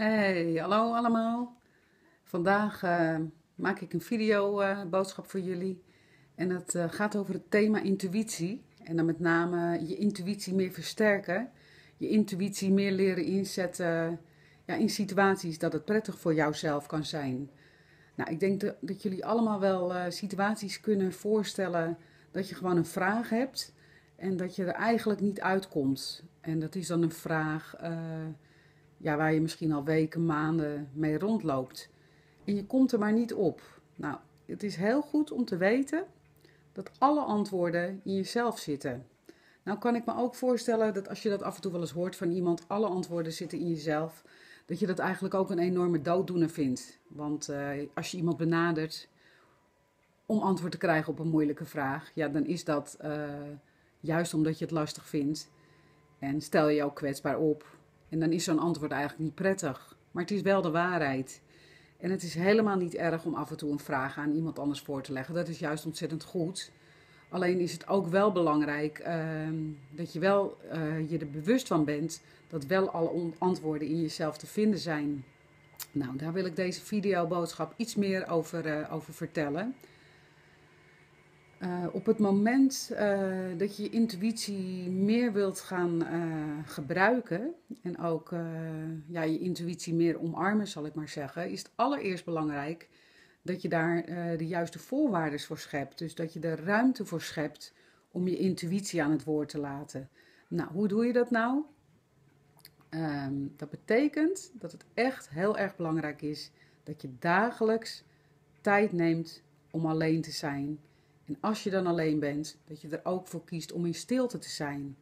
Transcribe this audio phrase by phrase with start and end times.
[0.00, 1.56] Hey, hallo allemaal.
[2.22, 3.16] Vandaag eh,
[3.54, 5.82] maak ik een video eh, boodschap voor jullie.
[6.34, 8.64] En het eh, gaat over het thema intuïtie.
[8.84, 11.50] En dan met name je intuïtie meer versterken.
[11.96, 14.20] Je intuïtie meer leren inzetten
[14.64, 17.50] ja, in situaties dat het prettig voor jouzelf kan zijn.
[18.14, 21.98] Nou, ik denk dat, dat jullie allemaal wel situaties kunnen voorstellen
[22.30, 23.74] dat je gewoon een vraag hebt.
[24.16, 26.24] En dat je er eigenlijk niet uitkomt.
[26.40, 27.74] En dat is dan een vraag
[29.02, 31.90] ja, waar je misschien al weken, maanden mee rondloopt.
[32.44, 33.80] En je komt er maar niet op.
[33.96, 34.16] Nou,
[34.46, 36.04] het is heel goed om te weten
[36.72, 39.06] dat alle antwoorden in jezelf zitten.
[39.62, 41.90] Nou kan ik me ook voorstellen dat als je dat af en toe wel eens
[41.90, 44.24] hoort van iemand, alle antwoorden zitten in jezelf,
[44.66, 46.98] dat je dat eigenlijk ook een enorme dooddoener vindt.
[47.08, 49.08] Want uh, als je iemand benadert
[50.26, 53.28] om antwoord te krijgen op een moeilijke vraag, ja, dan is dat uh,
[54.00, 55.50] juist omdat je het lastig vindt.
[56.18, 57.78] En stel je ook kwetsbaar op.
[58.10, 59.96] En dan is zo'n antwoord eigenlijk niet prettig.
[60.10, 61.40] Maar het is wel de waarheid.
[61.98, 64.80] En het is helemaal niet erg om af en toe een vraag aan iemand anders
[64.80, 65.34] voor te leggen.
[65.34, 66.70] Dat is juist ontzettend goed.
[67.28, 69.54] Alleen is het ook wel belangrijk ehm,
[69.90, 74.38] dat je wel uh, je er bewust van bent dat wel alle antwoorden in jezelf
[74.38, 75.24] te vinden zijn.
[75.92, 79.74] Nou, daar wil ik deze videoboodschap iets meer over, uh, over vertellen.
[81.60, 87.98] Uh, op het moment uh, dat je je intuïtie meer wilt gaan uh, gebruiken en
[87.98, 88.34] ook
[89.06, 92.88] ja, je intuïtie meer omarmen, zal ik maar zeggen, is het allereerst belangrijk
[93.42, 94.04] dat je daar
[94.36, 95.98] de juiste voorwaarden voor schept.
[95.98, 97.74] Dus dat je er ruimte voor schept
[98.10, 100.08] om je intuïtie aan het woord te laten.
[100.48, 101.62] Nou, hoe doe je dat nou?
[102.90, 106.50] Um, dat betekent dat het echt heel erg belangrijk is
[106.82, 108.04] dat je dagelijks
[108.60, 110.78] tijd neemt om alleen te zijn
[111.30, 114.38] en als je dan alleen bent, dat je er ook voor kiest om in stilte
[114.38, 114.96] te zijn.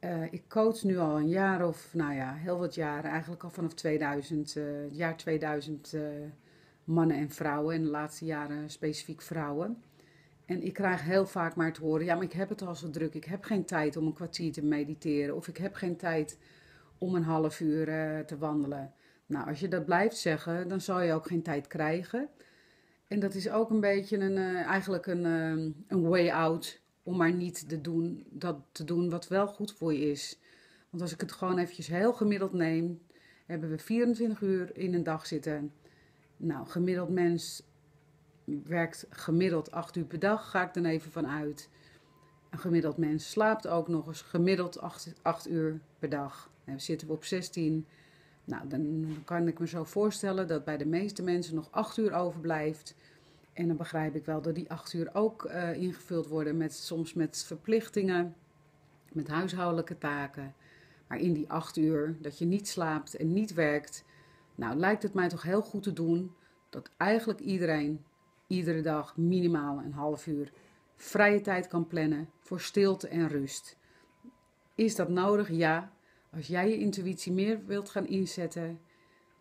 [0.00, 3.50] Uh, ik coach nu al een jaar of, nou ja, heel wat jaren, eigenlijk al
[3.50, 6.02] vanaf 2000, uh, het jaar 2000, uh,
[6.84, 7.74] mannen en vrouwen.
[7.74, 9.82] En de laatste jaren specifiek vrouwen.
[10.44, 12.90] En ik krijg heel vaak maar te horen: ja, maar ik heb het al zo
[12.90, 13.14] druk.
[13.14, 15.36] Ik heb geen tijd om een kwartier te mediteren.
[15.36, 16.38] Of ik heb geen tijd
[16.98, 17.84] om een half uur
[18.26, 18.92] te wandelen.
[19.26, 22.28] Nou, als je dat blijft zeggen, dan zal je ook geen tijd krijgen.
[23.06, 27.16] En dat is ook een beetje een, uh, eigenlijk een, uh, een way out om
[27.16, 30.38] maar niet te doen, dat te doen wat wel goed voor je is.
[30.90, 33.00] Want als ik het gewoon eventjes heel gemiddeld neem,
[33.46, 35.72] hebben we 24 uur in een dag zitten.
[36.36, 37.62] Nou, gemiddeld mens
[38.44, 41.68] werkt gemiddeld 8 uur per dag, ga ik dan even van uit.
[42.50, 46.50] Een gemiddeld mens slaapt ook nog eens gemiddeld 8, 8 uur per dag.
[46.64, 47.86] En we zitten op 16
[48.46, 52.12] nou, dan kan ik me zo voorstellen dat bij de meeste mensen nog acht uur
[52.12, 52.94] overblijft.
[53.52, 57.14] En dan begrijp ik wel dat die acht uur ook uh, ingevuld worden met soms
[57.14, 58.34] met verplichtingen,
[59.12, 60.54] met huishoudelijke taken.
[61.06, 64.04] Maar in die acht uur dat je niet slaapt en niet werkt,
[64.54, 66.34] nou lijkt het mij toch heel goed te doen
[66.70, 68.04] dat eigenlijk iedereen
[68.46, 70.52] iedere dag minimaal een half uur
[70.96, 73.76] vrije tijd kan plannen voor stilte en rust.
[74.74, 75.50] Is dat nodig?
[75.50, 75.92] Ja,
[76.36, 78.78] als jij je intuïtie meer wilt gaan inzetten,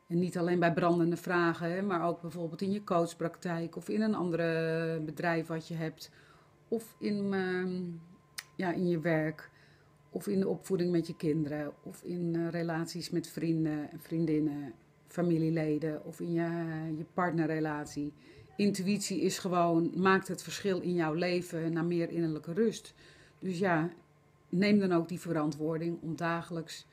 [0.08, 4.16] en niet alleen bij brandende vragen, maar ook bijvoorbeeld in je coachpraktijk of in een
[4.16, 6.12] andere bedrijf wat je hebt,
[6.68, 7.82] of in, ehm,
[8.56, 9.50] ja, in je werk,
[10.10, 14.74] of in de opvoeding met je kinderen, of in uh, relaties met vrienden en vriendinnen,
[15.08, 16.50] familieleden, of in je,
[16.98, 18.14] je partnerrelatie.
[18.56, 22.94] Intuïtie is gewoon, maakt het verschil in jouw leven naar meer innerlijke rust.
[23.40, 23.90] Dus ja,
[24.50, 26.86] neem dan ook die verantwoording om dagelijks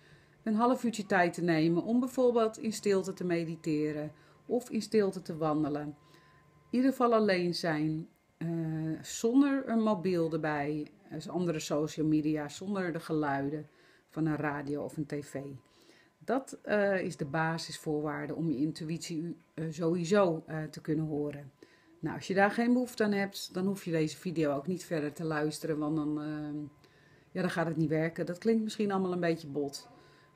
[0.42, 4.12] een half uurtje tijd te nemen om bijvoorbeeld in stilte te mediteren
[4.46, 5.86] of in stilte te wandelen.
[6.70, 8.08] In ieder geval alleen zijn,
[8.38, 13.68] uh, zonder een mobiel erbij, dus andere social media, zonder de geluiden
[14.08, 15.40] van een radio of een tv.
[16.18, 21.52] Dat uh, is de basisvoorwaarde om je intuïtie uh, sowieso te kunnen horen.
[21.98, 24.84] Nou, als je daar geen behoefte aan hebt, dan hoef je deze video ook niet
[24.84, 26.20] verder te luisteren, want dan
[27.32, 28.26] ja, dan gaat het niet werken.
[28.26, 29.88] Dat klinkt misschien allemaal een beetje bot.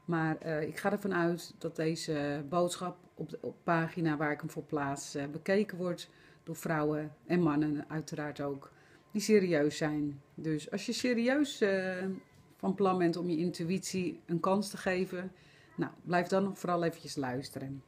[0.05, 4.41] Maar uh, ik ga ervan uit dat deze boodschap op de op pagina waar ik
[4.41, 6.11] hem voor plaats uh, bekeken wordt
[6.43, 8.73] door vrouwen en mannen uiteraard ook,
[9.11, 10.21] die serieus zijn.
[10.35, 12.05] Dus als je serieus uh,
[12.57, 15.33] van plan bent om je intuïtie een kans te geven,
[15.77, 17.83] nou, blijf dan vooral eventjes luisteren.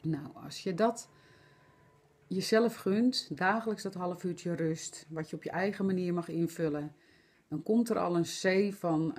[0.00, 1.08] Nou, als je dat
[2.26, 6.94] jezelf gunt, dagelijks dat half uurtje rust, wat je op je eigen manier mag invullen
[7.54, 9.14] dan komt er al een zee van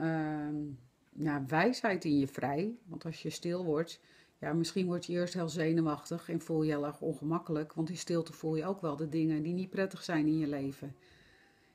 [1.20, 2.76] uh, wijsheid in je vrij.
[2.86, 4.00] Want als je stil wordt,
[4.40, 7.74] ja, misschien word je eerst heel zenuwachtig en voel je heel erg ongemakkelijk.
[7.74, 10.48] Want in stilte voel je ook wel de dingen die niet prettig zijn in je
[10.48, 10.96] leven.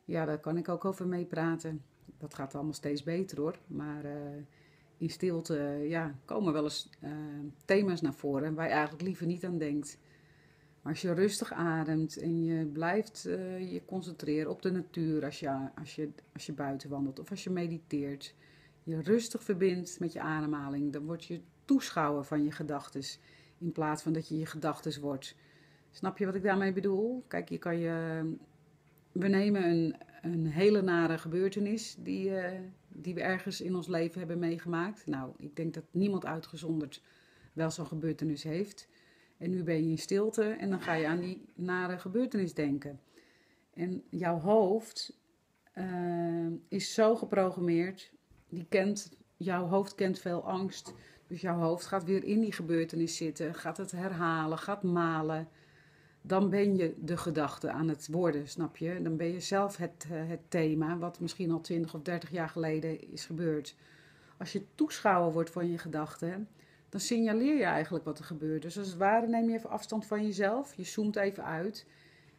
[0.04, 1.82] Ja, daar kan ik ook over meepraten.
[2.18, 3.58] Dat gaat allemaal steeds beter hoor.
[3.66, 4.12] Maar uh,
[4.96, 7.10] in stilte ja, komen wel eens uh,
[7.64, 9.98] thema's naar voren waar je eigenlijk liever niet aan denkt.
[10.82, 15.40] Maar als je rustig ademt en je blijft uh, je concentreren op de natuur als
[15.40, 18.34] je, als, je, als je buiten wandelt of als je mediteert,
[18.82, 23.02] je rustig verbindt met je ademhaling, dan word je toeschouwer van je gedachten
[23.58, 25.34] in plaats van dat je je gedachten wordt.
[25.90, 27.24] Snap je wat ik daarmee bedoel?
[27.28, 28.24] Kijk, je kan je.
[29.12, 32.44] We nemen een, een hele nare gebeurtenis die, uh,
[32.88, 35.06] die we ergens in ons leven hebben meegemaakt.
[35.06, 37.02] Nou, ik denk dat niemand uitgezonderd
[37.52, 38.88] wel zo'n gebeurtenis heeft.
[39.40, 43.00] En nu ben je in stilte en dan ga je aan die nare gebeurtenis denken.
[43.74, 45.18] En jouw hoofd
[45.74, 48.12] uh, is zo geprogrammeerd,
[48.48, 50.94] die kent, jouw hoofd kent veel angst.
[51.26, 55.48] Dus jouw hoofd gaat weer in die gebeurtenis zitten, gaat het herhalen, gaat malen.
[56.22, 59.02] Dan ben je de gedachte aan het worden, snap je?
[59.02, 62.48] Dan ben je zelf het, uh, het thema, wat misschien al 20 of 30 jaar
[62.48, 63.74] geleden is gebeurd.
[64.38, 66.48] Als je toeschouwer wordt van je gedachten,
[66.90, 68.62] dan signaleer je eigenlijk wat er gebeurt.
[68.62, 71.86] Dus als het ware neem je even afstand van jezelf, je zoomt even uit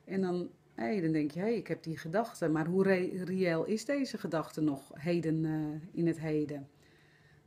[0.03, 3.23] en dan, hey, dan denk je, hé, hey, ik heb die gedachte, maar hoe re
[3.23, 6.69] reëel is deze gedachte nog heden uh, in het heden?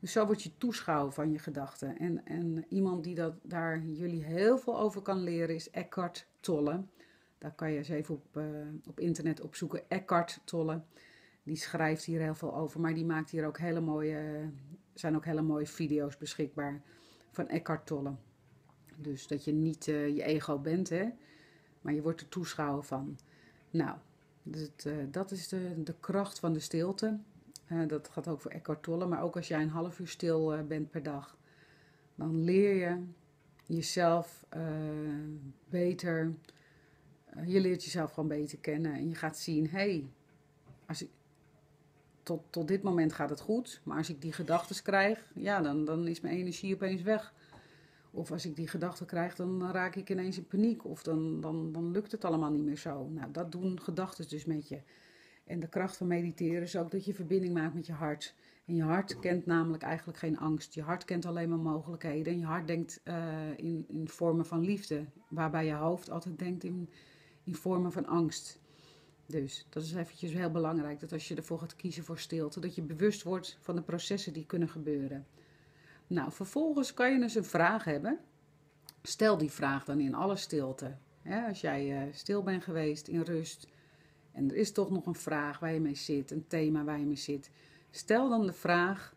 [0.05, 1.99] Dus zo word je toeschouwer van je gedachten.
[1.99, 6.85] En, en iemand die dat, daar jullie heel veel over kan leren is Eckhart Tolle.
[7.39, 8.45] Daar kan je eens even op, uh,
[8.89, 9.83] op internet opzoeken.
[9.89, 10.83] Eckhart Tolle.
[11.43, 14.51] Die schrijft hier heel veel over, maar die maakt hier ook hele mooie,
[14.95, 16.83] zijn ook hele mooie video's beschikbaar
[17.31, 18.15] van Eckhart Tolle.
[18.97, 21.09] Dus dat je niet uh, je ego bent, hè,
[21.81, 23.19] maar je wordt er toeschouwer van.
[23.71, 23.99] Nou,
[24.43, 27.19] dus uh, dat is de, de kracht van de stilte.
[27.73, 30.65] Uh, dat gaat ook voor Eckhart Tolle, maar ook als jij een half uur stil
[30.67, 31.37] bent per dag,
[32.15, 33.03] dan leer je
[33.67, 34.47] jezelf
[35.69, 36.35] beter.
[37.47, 40.09] je leert jezelf gewoon beter kennen en je gaat zien, hé, hey,
[40.87, 41.09] als ik,
[42.25, 43.81] tot, tot dit moment gaat het goed.
[43.85, 47.35] Maar als ik die gedachten krijg, ja, dan, dan is mijn energie opeens weg.
[48.11, 50.85] Of als ik die gedachten krijg, dan raak ik ineens in paniek.
[50.85, 53.09] Of dan, dan, dan lukt het allemaal niet meer zo.
[53.09, 54.81] Nou, dat doen gedachten dus met je.
[55.45, 58.35] En de kracht van mediteren is ook dat je verbinding maakt met je hart.
[58.67, 60.75] En je hart kent namelijk eigenlijk geen angst.
[60.75, 62.33] Je hart kent alleen maar mogelijkheden.
[62.33, 63.17] En je hart denkt uh,
[63.57, 65.05] in, in vormen van liefde.
[65.29, 66.91] Waarbij je hoofd altijd denkt in,
[67.45, 68.61] in vormen van angst.
[69.27, 72.75] Dus dat is eventjes heel belangrijk, dat als je ervoor gaat kiezen voor stilte, dat
[72.75, 75.27] je bewust wordt van de processen die kunnen gebeuren.
[76.07, 78.19] Nou, vervolgens kan je dus een vraag hebben.
[79.03, 80.97] Stel die vraag dan in alle stilte.
[81.49, 83.67] als jij uh, stil bent geweest in rust
[84.33, 87.07] en er is toch nog een vraag waar je mee zit, een thema waar je
[87.07, 87.51] mee zit.
[87.91, 89.15] Stel dan de vraag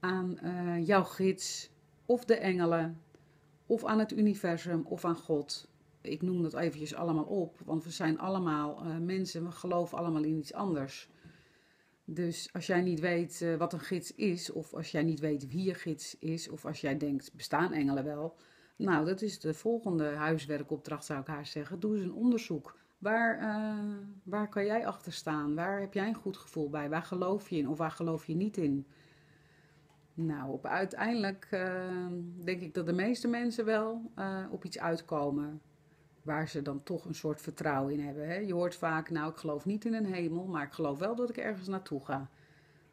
[0.00, 1.70] aan uh, jouw gids
[2.06, 3.00] of de engelen
[3.66, 5.68] of aan het universum of aan God
[6.06, 10.22] ik noem dat eventjes allemaal op, want we zijn allemaal uh, mensen, we geloven allemaal
[10.22, 11.08] in iets anders.
[12.04, 15.48] Dus als jij niet weet uh, wat een gids is, of als jij niet weet
[15.48, 18.36] wie je gids is, of als jij denkt, bestaan engelen wel?
[18.76, 21.80] Nou, dat is de volgende huiswerkopdracht, zou ik haar zeggen.
[21.80, 22.78] Doe eens een onderzoek.
[22.98, 25.54] Waar, uh, waar kan jij achter staan?
[25.54, 26.88] Waar heb jij een goed gevoel bij?
[26.88, 28.86] Waar geloof je in of waar geloof je niet in?
[30.14, 31.48] Nou, op uiteindelijk
[32.44, 34.10] denk ik dat de meeste mensen wel
[34.50, 35.60] op iets uitkomen
[36.26, 38.28] waar ze dan toch een soort vertrouwen in hebben.
[38.28, 38.34] Hè?
[38.36, 41.30] Je hoort vaak, nou ik geloof niet in een hemel, maar ik geloof wel dat
[41.30, 42.30] ik ergens naartoe ga.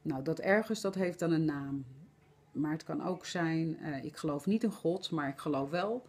[0.01, 1.85] Nou, dat ergens, dat heeft dan een naam.
[2.51, 6.05] Maar het kan ook zijn, uh, ik geloof niet in God, maar ik geloof wel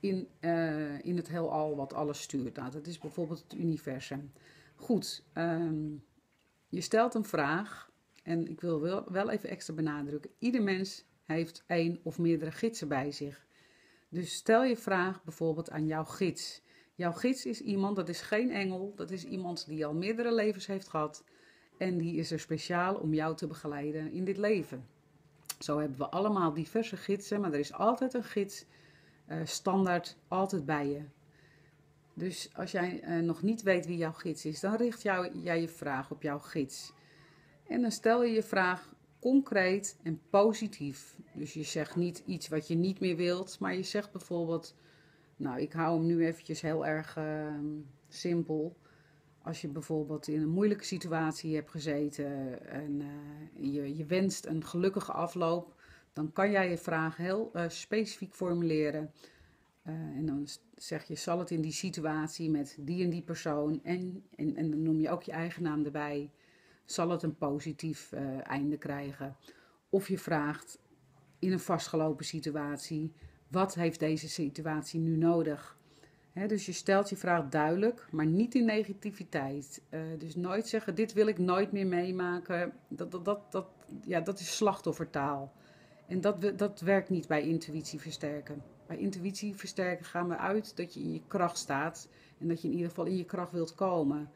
[0.00, 2.56] in, uh, in het heelal wat alles stuurt.
[2.56, 4.32] Nou, dat is bijvoorbeeld het universum.
[4.76, 6.04] Goed, um,
[6.68, 7.90] je stelt een vraag
[8.22, 10.30] en ik wil wel, wel even extra benadrukken.
[10.38, 13.46] Ieder mens heeft één of meerdere gidsen bij zich.
[14.14, 16.62] Dus stel je vraag bijvoorbeeld aan jouw gids.
[16.94, 20.66] Jouw gids is iemand, dat is geen engel, dat is iemand die al meerdere levens
[20.66, 21.24] heeft gehad.
[21.78, 24.86] En die is er speciaal om jou te begeleiden in dit leven.
[25.58, 28.64] Zo hebben we allemaal diverse gidsen, maar er is altijd een gids
[29.28, 31.02] uh, standaard altijd bij je.
[32.14, 35.02] Dus als jij uh, nog niet weet wie jouw gids is, dan richt
[35.42, 36.92] jij je vraag op jouw gids.
[37.66, 38.93] En dan stel je je vraag
[39.24, 41.16] concreet en positief.
[41.32, 44.74] Dus je zegt niet iets wat je niet meer wilt, maar je zegt bijvoorbeeld,
[45.36, 47.54] nou ik hou hem nu eventjes heel erg uh,
[48.08, 48.76] simpel.
[49.42, 54.64] Als je bijvoorbeeld in een moeilijke situatie hebt gezeten en uh, je, je wenst een
[54.64, 55.74] gelukkige afloop,
[56.12, 59.10] dan kan jij je vraag heel uh, specifiek formuleren.
[59.86, 63.80] Uh, en dan zeg je, zal het in die situatie met die en die persoon
[63.82, 66.30] en, en dan noem je ook je eigen naam erbij
[66.84, 69.36] zal het een positief uh, einde krijgen.
[69.88, 70.78] Of je vraagt
[71.38, 73.12] in een vastgelopen situatie,
[73.48, 75.76] wat heeft deze situatie nu nodig?
[76.46, 79.82] Dus je stelt je vraag duidelijk, maar niet in negativiteit.
[79.90, 82.72] Uh, dus nooit zeggen, dit wil ik nooit meer meemaken.
[82.88, 83.66] Dat, dat, dat, dat,
[84.04, 85.52] ja, dat is slachtoffertaal.
[86.06, 88.62] En dat, dat werkt niet bij intuïtie versterken.
[88.86, 92.68] Bij intuïtie versterken gaan we uit dat je in je kracht staat en dat je
[92.68, 94.30] in ieder geval in je kracht wilt komen.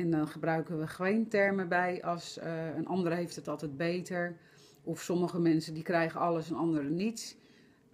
[0.00, 4.36] En dan gebruiken we geen termen bij als uh, een ander heeft het altijd beter.
[4.82, 7.36] Of sommige mensen die krijgen alles en anderen niets.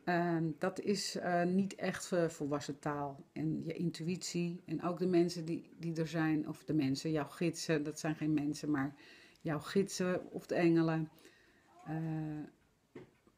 [0.04, 3.24] Uh, dat is uh, niet echt volwassen taal.
[3.32, 7.28] En je intuïtie en ook de mensen die, die er zijn, of de mensen, jouw
[7.28, 8.94] gidsen, dat zijn geen mensen, maar
[9.40, 11.10] jouw gidsen of de engelen.
[11.88, 11.94] Uh,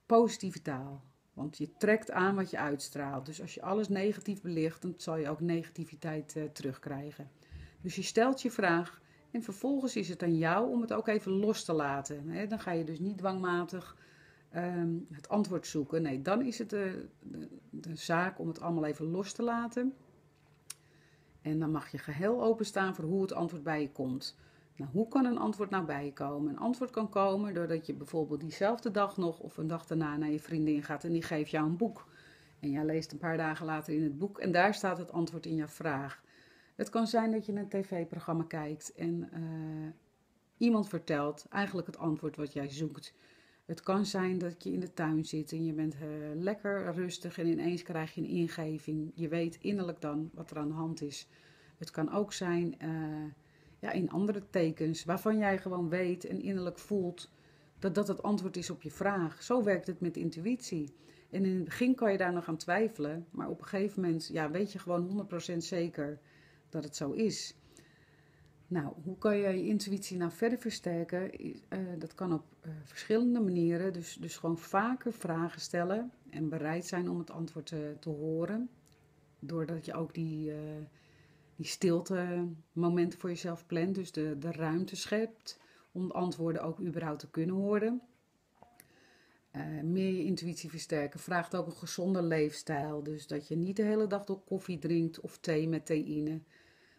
[0.06, 1.02] positieve taal.
[1.32, 3.26] Want je trekt aan wat je uitstraalt.
[3.26, 7.37] Dus als je alles negatief belicht, dan zal je ook negativiteit terugkrijgen.
[7.80, 11.32] Dus je stelt je vraag en vervolgens is het aan jou om het ook even
[11.32, 12.48] los te laten.
[12.48, 13.96] Dan ga je dus niet dwangmatig
[14.56, 16.02] um, het antwoord zoeken.
[16.02, 19.94] Nee, dan is het de, de, de, zaak om het allemaal even los te laten.
[21.42, 24.36] En dan mag je geheel openstaan voor hoe het antwoord bij je komt.
[24.76, 26.50] Nou, hoe kan een antwoord nou bij je komen?
[26.50, 30.30] Een antwoord kan komen doordat je bijvoorbeeld diezelfde dag nog of een dag daarna naar
[30.30, 32.06] je vriendin gaat en die geeft jou een boek.
[32.60, 35.46] En jij leest een paar dagen later in het boek en daar staat het antwoord
[35.46, 36.22] in jouw vraag.
[36.78, 39.88] Het kan zijn dat je een tv-programma kijkt en uh,
[40.56, 43.14] iemand vertelt eigenlijk het antwoord wat jij zoekt.
[43.64, 46.00] Het kan zijn dat je in de tuin zit en je bent uh,
[46.34, 49.12] lekker rustig en ineens krijg je een ingeving.
[49.14, 51.28] Je weet innerlijk dan wat er aan de hand is.
[51.78, 53.30] Het kan ook zijn uh,
[53.78, 57.30] ja, in andere tekens waarvan jij gewoon weet en innerlijk voelt
[57.78, 59.42] dat dat het antwoord is op je vraag.
[59.42, 60.94] Zo werkt het met intuïtie.
[61.30, 64.28] En in het begin kan je daar nog aan twijfelen, maar op een gegeven moment
[64.32, 66.20] ja, weet je gewoon 100% zeker
[66.68, 67.58] dat het zo is.
[68.68, 71.46] Nou, hoe kan je je intuïtie nou verder versterken?
[71.46, 71.54] Uh,
[71.98, 73.92] dat kan op uh, verschillende manieren.
[73.92, 78.70] Dus, dus gewoon vaker vragen stellen en bereid zijn om het antwoord te, te horen.
[79.38, 80.56] Doordat je ook die, uh,
[81.56, 83.94] die stilte momenten voor jezelf plant.
[83.94, 85.58] Dus de, de ruimte schept
[85.92, 88.02] om de antwoorden ook überhaupt te kunnen horen.
[89.82, 93.02] meer je intuïtie versterken vraagt ook een gezonde leefstijl.
[93.02, 96.40] Dus dat je niet de hele dag door koffie drinkt of thee met theïne.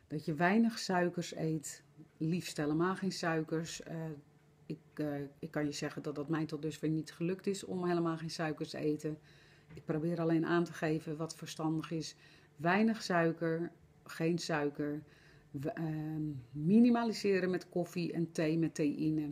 [0.10, 1.84] Dat je weinig suikers eet,
[2.18, 3.82] liefst helemaal geen suikers.
[3.88, 3.96] Uh,
[4.66, 7.86] ik, uh, ik kan je zeggen dat dat mij tot dusver niet gelukt is om
[7.86, 9.18] helemaal geen suikers te eten.
[9.74, 12.16] Ik probeer alleen aan te geven wat verstandig is.
[12.56, 13.72] Weinig suiker,
[14.04, 15.04] geen suiker.
[15.52, 15.86] Uh,
[16.52, 19.32] minimaliseren met koffie en thee met theïne.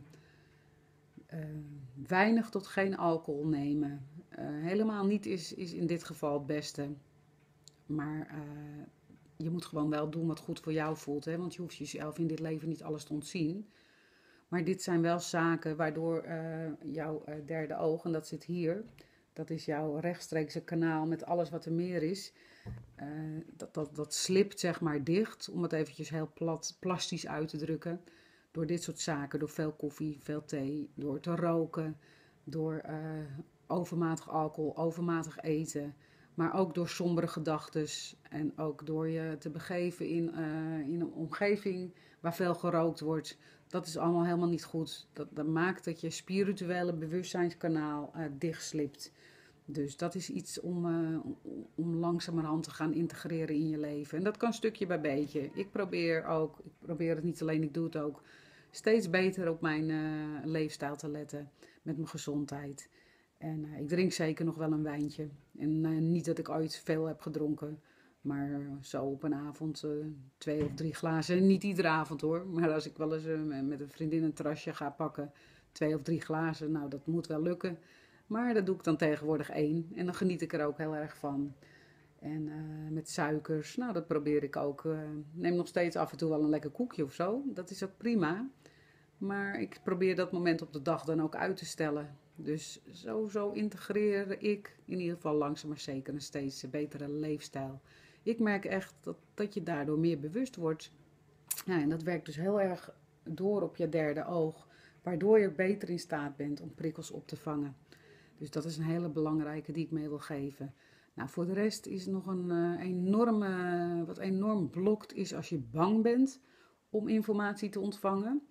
[2.07, 4.05] weinig tot geen alcohol nemen.
[4.39, 6.89] helemaal niet is, is in dit geval het beste.
[7.85, 8.27] Maar
[9.37, 11.25] je moet gewoon wel doen wat goed voor jou voelt.
[11.25, 11.37] Hè?
[11.37, 13.67] Want je hoeft jezelf in dit leven niet alles te ontzien.
[14.47, 18.83] Maar dit zijn wel zaken waardoor uh, jouw uh, derde oog, en dat zit hier,
[19.33, 22.33] dat is jouw rechtstreekse kanaal met alles wat er meer is,
[22.99, 23.05] uh,
[23.55, 27.57] dat, dat, dat slipt zeg maar dicht, om het eventjes heel plat, plastisch uit te
[27.57, 28.01] drukken.
[28.51, 31.97] Door dit soort zaken, door veel koffie, veel thee, door te roken,
[32.43, 32.81] door
[33.67, 35.95] overmatig alcohol, overmatig eten.
[36.37, 37.85] Maar ook door sombere gedachten
[38.29, 43.37] en ook door je te begeven in, uh, in een omgeving waar veel gerookt wordt.
[43.67, 45.07] Dat is allemaal helemaal niet goed.
[45.13, 49.11] Dat, dat maakt dat je spirituele bewustzijnskanaal uh, dichtslipt.
[49.65, 51.19] Dus dat is iets om, uh,
[51.75, 54.17] om langzamerhand te gaan integreren in je leven.
[54.17, 55.49] En dat kan stukje bij beetje.
[55.53, 58.21] Ik probeer ook, ik probeer het niet alleen, ik doe het ook,
[58.71, 59.91] steeds beter op mijn
[60.45, 61.51] leefstijl te letten
[61.81, 62.89] met mijn gezondheid.
[63.37, 65.27] En uh, ik drink zeker nog wel een wijntje.
[65.57, 67.79] En uh, niet dat ik ooit veel heb gedronken.
[68.21, 69.85] Maar zo op een avond
[70.37, 71.47] twee of drie glazen.
[71.47, 72.47] Niet iedere avond hoor.
[72.47, 75.31] Maar als ik wel eens met een vriendin een terrasje ga pakken.
[75.71, 76.71] Twee of drie glazen.
[76.71, 77.77] Nou dat moet wel lukken.
[78.25, 79.91] Maar dat doe ik dan tegenwoordig één.
[79.95, 81.53] En dan geniet ik er ook heel erg van.
[82.19, 82.49] En
[82.93, 83.75] met suikers.
[83.75, 84.83] Nou dat probeer ik ook.
[85.31, 87.43] neem nog steeds af en toe wel een lekker koekje of zo.
[87.45, 88.49] Dat is ook prima.
[89.17, 92.17] Maar ik probeer dat moment op de dag dan ook uit te stellen.
[92.39, 97.81] Dus zo, zo integreer ik in ieder geval langzaam maar zeker een steeds betere leefstijl.
[98.23, 100.91] Ik merk echt dat, dat je daardoor meer bewust wordt.
[101.65, 104.67] En dat werkt dus heel erg door op je derde oog,
[105.03, 107.75] waardoor je beter in staat bent om prikkels op te vangen.
[108.37, 110.73] Dus dat is een hele belangrijke die ik mee wil geven.
[111.13, 115.57] Nou, voor de rest is nog een uh, enorme, wat enorm blokt is als je
[115.57, 116.39] bang bent
[116.89, 118.41] om informatie te ontvangen.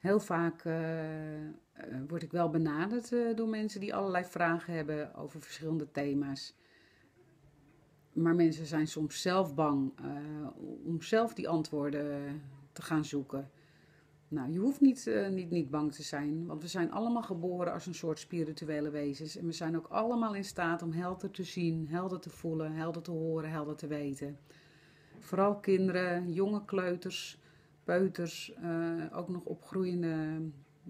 [0.00, 1.50] Heel vaak uh, uh,
[2.08, 6.56] word ik wel benaderd uh, door mensen die allerlei vragen hebben over verschillende thema's.
[8.12, 9.92] Maar mensen zijn soms zelf bang
[10.84, 12.42] om zelf die antwoorden
[12.72, 13.50] te gaan zoeken.
[14.28, 17.86] Nou, je hoeft niet, niet, niet bang te zijn, want we zijn allemaal geboren als
[17.86, 19.36] een soort spirituele wezens.
[19.36, 23.02] En we zijn ook allemaal in staat om helder te zien, helder te voelen, helder
[23.02, 24.38] te horen, helder te weten.
[25.18, 27.39] Vooral kinderen, jonge kleuters,
[27.90, 30.40] peuters, uh, ook nog opgroeiende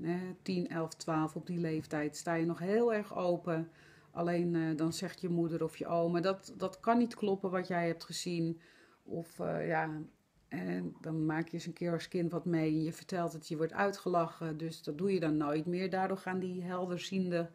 [0.00, 3.71] Hè, 10, 11, 12 op die leeftijd sta je nog heel erg open.
[4.11, 7.69] Alleen uh, dan zegt je moeder of je oma, dat, dat kan niet kloppen wat
[7.69, 8.61] jij hebt gezien.
[9.02, 10.02] Of uh, ja,
[10.49, 12.83] en dan maak je eens een keer als kind wat mee.
[12.83, 14.57] Je vertelt het, je wordt uitgelachen.
[14.57, 15.90] Dus dat doe je dan nooit meer.
[15.90, 17.50] Daardoor gaan die helderziende,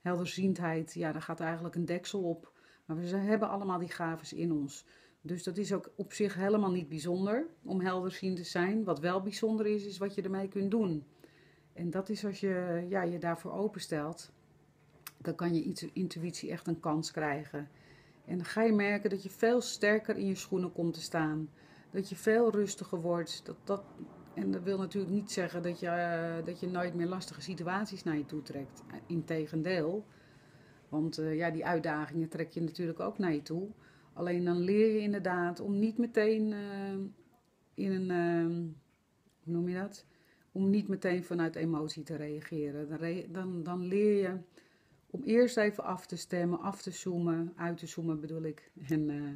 [0.00, 2.52] helderziendheid, ja, daar gaat eigenlijk een deksel op.
[2.84, 4.84] Maar we hebben allemaal die gaves in ons.
[5.28, 8.84] Dus dat is ook op zich helemaal niet bijzonder om helderziend te zijn.
[8.84, 11.04] Wat wel bijzonder is, is wat je ermee kunt doen.
[11.72, 14.32] En dat is als je ja, je daarvoor openstelt,
[15.16, 17.68] dan kan je intuïtie echt een kans krijgen.
[18.24, 21.50] En dan ga je merken dat je veel sterker in je schoenen komt te staan.
[21.90, 23.40] Dat je veel rustiger wordt.
[23.44, 23.82] Dat, dat,
[24.34, 28.02] en dat wil natuurlijk niet zeggen dat je, uh, dat je nooit meer lastige situaties
[28.02, 28.82] naar je toe trekt.
[29.06, 30.04] Integendeel.
[30.88, 33.68] Want uh, ja, die uitdagingen trek je natuurlijk ook naar je toe.
[34.18, 36.94] Alleen dan leer je inderdaad om niet meteen uh,
[37.74, 38.76] in een.
[39.42, 40.04] hoe noem je dat?
[40.52, 42.88] Om niet meteen vanuit emotie te reageren.
[42.88, 44.38] Dan, dan, dan leer je
[45.10, 48.70] om eerst even af te stemmen, af te zoomen, uit te zoomen bedoel ik.
[48.88, 49.34] En uh,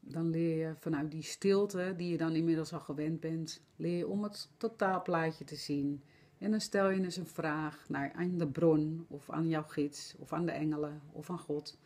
[0.00, 4.08] dan leer je vanuit die stilte, die je dan inmiddels al gewend bent, leer je
[4.08, 6.02] om het totaalplaatje te zien.
[6.38, 10.14] En dan stel je eens een vraag naar, aan de bron, of aan jouw gids,
[10.18, 11.78] of aan de engelen, of aan God.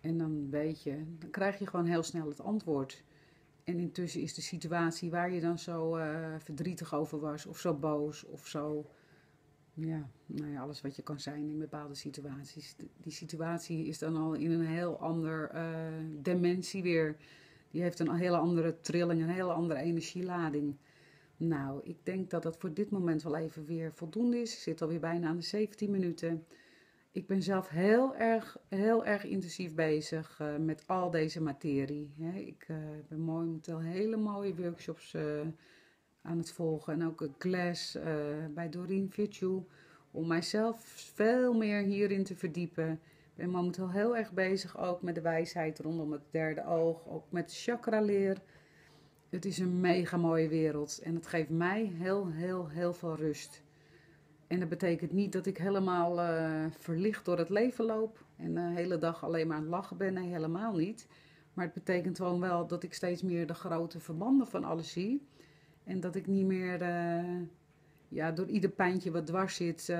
[0.00, 3.04] En dan weet je, dan krijg je gewoon heel snel het antwoord.
[3.64, 7.74] En intussen is de situatie waar je dan zo uh, verdrietig over was, of zo
[7.74, 8.90] boos, of zo
[9.86, 12.76] ja, nou ja, alles wat je kan zijn in bepaalde situaties.
[12.96, 15.62] Die situatie is dan al in een heel ander uh,
[16.22, 17.16] dimensie weer.
[17.70, 20.76] Die heeft een hele andere trilling, een hele andere energielading.
[21.36, 24.52] Nou, ik denk dat dat voor dit moment wel even weer voldoende is.
[24.52, 26.44] Ik zit alweer bijna aan de 17 minuten.
[27.18, 32.12] Ik ben zelf heel erg, heel erg intensief bezig uh, met al deze materie.
[32.20, 32.38] Hè.
[32.38, 32.76] Ik uh,
[33.08, 35.16] ben momenteel hele mooie workshops
[36.22, 36.92] aan het volgen.
[36.92, 37.98] En ook een class
[38.54, 39.62] bij Doreen Virtue.
[40.10, 40.80] Om mijzelf
[41.14, 42.92] veel meer hierin te verdiepen.
[42.92, 47.08] Ik ben momenteel heel erg bezig ook met de wijsheid rondom het derde oog.
[47.08, 48.36] Ook met chakra leer.
[49.28, 51.00] Het is een mega mooie wereld.
[51.02, 53.62] En het geeft mij heel, heel, heel veel rust.
[54.48, 58.24] En dat betekent niet dat ik helemaal uh, verlicht door het leven loop.
[58.36, 60.12] En de hele dag alleen maar aan het lachen ben.
[60.12, 61.06] Nee, helemaal niet.
[61.54, 65.26] Maar het betekent gewoon wel dat ik steeds meer de grote verbanden van alles zie.
[65.84, 67.40] En dat ik niet meer uh,
[68.08, 69.98] ja, door ieder pijntje wat dwars zit, uh,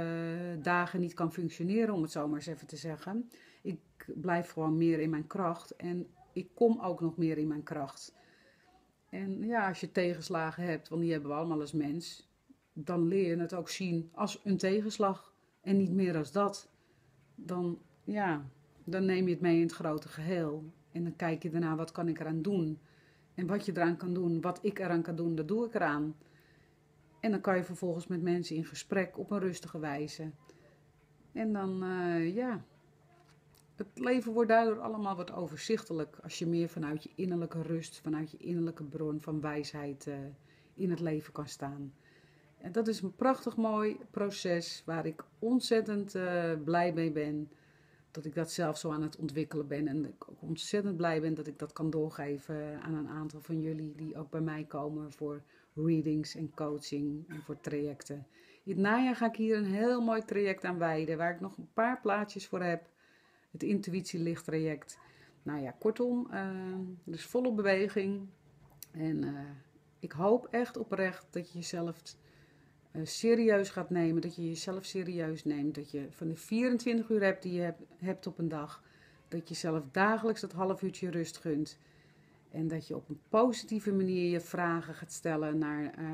[0.63, 3.31] dagen niet kan functioneren, om het zo maar eens even te zeggen.
[3.63, 7.63] Ik blijf gewoon meer in mijn kracht en ik kom ook nog meer in mijn
[7.63, 8.15] kracht.
[9.09, 12.28] En ja, als je tegenslagen hebt, want die hebben we allemaal als mens,
[12.85, 16.69] dan leer je het ook zien als een tegenslag en niet meer als dat.
[17.35, 18.51] Dan, ja,
[18.85, 20.73] dan neem je het mee in het grote geheel.
[20.93, 22.79] En dan kijk je daarna, wat kan ik eraan doen?
[23.35, 26.17] En wat je eraan kan doen, wat ik eraan kan doen, dat doe ik eraan.
[27.21, 30.31] En dan kan je vervolgens met mensen in gesprek op een rustige wijze.
[31.33, 32.65] En dan, uh, ja,
[33.77, 36.19] het leven wordt daardoor allemaal wat overzichtelijk.
[36.23, 40.15] Als je meer vanuit je innerlijke rust, vanuit je innerlijke bron van wijsheid uh,
[40.75, 41.93] in het leven kan staan.
[42.59, 47.51] En dat is een prachtig mooi proces waar ik ontzettend uh, blij mee ben
[48.11, 49.89] dat ik dat zelf zo aan het ontwikkelen ben.
[49.89, 53.61] En ik ook ontzettend blij ben dat ik dat kan doorgeven aan een aantal van
[53.61, 55.43] jullie die ook bij mij komen voor
[55.75, 58.27] readings en coaching en voor trajecten.
[58.65, 61.57] In het najaar ga ik hier een heel mooi traject aan wijden, waar ik nog
[61.57, 62.89] een paar plaatjes voor heb.
[63.51, 64.99] Het intuïtielicht traject.
[65.43, 68.29] Nou ja, kortom, uh, is volle beweging.
[68.91, 69.41] En uh,
[69.99, 72.03] ik hoop echt oprecht dat je jezelf
[73.07, 74.23] serieus gaat nemen.
[74.23, 75.75] Dat je jezelf serieus neemt.
[75.75, 78.83] Dat je van de 24 uur hebt die je hebt, op een dag.
[79.29, 81.79] Dat je zelf dagelijks dat half uurtje rust gunt.
[82.51, 86.07] En dat je op een positieve manier je vragen gaat stellen naar, uh,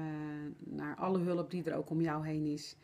[0.59, 2.77] naar alle hulp die er ook om jou heen is.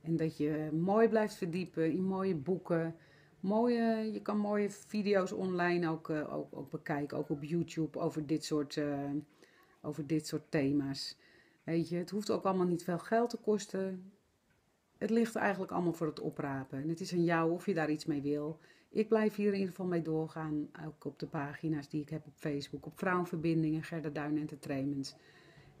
[0.00, 2.96] En dat je mooi blijft verdiepen in mooie boeken.
[3.40, 8.26] Mooie, je kan mooie video's online ook, uh, ook, ook bekijken, ook op YouTube, over
[8.26, 8.80] dit soort,
[9.82, 11.16] over dit soort thema's.
[11.68, 14.12] Weet je, het hoeft ook allemaal niet veel geld te kosten.
[14.98, 16.82] Het ligt eigenlijk allemaal voor het oprapen.
[16.82, 18.58] En het is aan jou of je daar iets mee wil.
[18.88, 20.68] Ik blijf hier in ieder geval mee doorgaan.
[20.86, 22.86] Ook op de pagina's die ik heb op Facebook.
[22.86, 25.16] Op Vrouwenverbindingen, Gerda Duin Entertainment.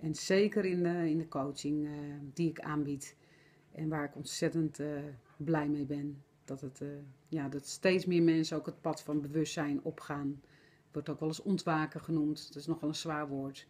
[0.00, 1.92] En zeker in de, in de coaching uh,
[2.34, 3.16] die ik aanbied.
[3.72, 5.00] En waar ik ontzettend uh,
[5.36, 6.22] blij mee ben.
[6.44, 6.88] Dat, het, uh,
[7.28, 10.42] ja, dat steeds meer mensen ook het pad van bewustzijn opgaan.
[10.92, 12.46] Wordt ook wel eens ontwaken genoemd.
[12.46, 13.66] Dat is nogal een zwaar woord.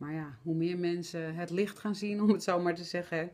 [0.00, 3.30] Maar ja, hoe meer mensen het licht gaan zien, om het zo maar te zeggen,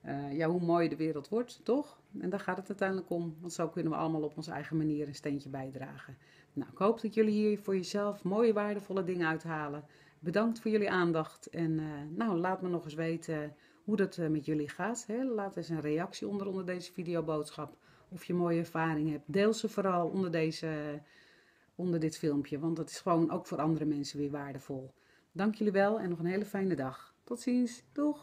[0.00, 2.00] eh, ja, hoe mooier de wereld wordt, toch?
[2.20, 5.06] En daar gaat het uiteindelijk om, want zo kunnen we allemaal op onze eigen manier
[5.08, 6.16] een steentje bijdragen.
[6.52, 9.84] Nou, ik hoop dat jullie hier voor jezelf mooie, waardevolle dingen uithalen.
[10.18, 11.86] Bedankt voor jullie aandacht en eh,
[12.16, 15.04] nou, laat me nog eens weten hoe dat eh, met jullie gaat.
[15.06, 15.24] Hè?
[15.24, 17.76] Laat eens een reactie onder onder deze videoboodschap
[18.08, 19.32] of je mooie ervaring hebt.
[19.32, 21.00] Deel ze vooral onder, deze,
[21.74, 24.92] onder dit filmpje, want dat is gewoon ook voor andere mensen weer waardevol.
[25.32, 27.14] Dank jullie wel en nog een hele fijne dag.
[27.24, 27.82] Tot ziens.
[27.92, 28.20] Doeg!